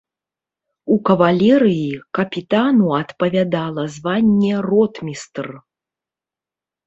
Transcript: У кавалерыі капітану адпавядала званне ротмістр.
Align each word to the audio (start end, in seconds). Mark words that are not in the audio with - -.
У 0.93 0.95
кавалерыі 1.07 1.99
капітану 2.19 2.87
адпавядала 3.01 3.83
званне 3.97 4.53
ротмістр. 4.69 5.47